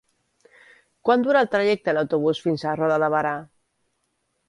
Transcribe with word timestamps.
Quant 1.09 1.27
dura 1.27 1.45
el 1.45 1.51
trajecte 1.57 1.95
en 1.95 2.01
autobús 2.03 2.43
fins 2.49 2.67
a 2.67 2.75
Roda 2.83 3.01
de 3.07 3.15
Berà? 3.19 3.39